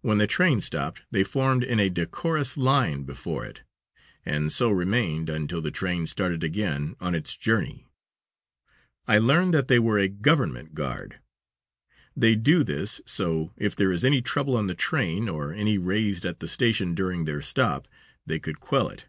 When 0.00 0.18
the 0.18 0.28
train 0.28 0.60
stopped 0.60 1.02
they 1.10 1.24
formed 1.24 1.64
in 1.64 1.80
a 1.80 1.88
decorous 1.90 2.56
line 2.56 3.02
before 3.02 3.44
it, 3.44 3.62
and 4.24 4.52
so 4.52 4.70
remained 4.70 5.28
until 5.28 5.60
the 5.60 5.72
train 5.72 6.06
started 6.06 6.44
again 6.44 6.94
on 7.00 7.16
its 7.16 7.36
journey. 7.36 7.90
I 9.08 9.18
learned 9.18 9.52
that 9.54 9.66
they 9.66 9.80
were 9.80 9.98
a 9.98 10.06
government 10.08 10.74
guard. 10.74 11.18
They 12.16 12.36
do 12.36 12.62
this 12.62 13.00
so, 13.06 13.52
if 13.56 13.74
there 13.74 13.90
is 13.90 14.04
any 14.04 14.22
trouble 14.22 14.56
on 14.56 14.68
the 14.68 14.76
train 14.76 15.28
or 15.28 15.52
any 15.52 15.78
raised 15.78 16.24
at 16.24 16.38
the 16.38 16.46
station 16.46 16.94
during 16.94 17.24
their 17.24 17.42
stop, 17.42 17.88
they 18.24 18.38
could 18.38 18.60
quell 18.60 18.88
it. 18.88 19.06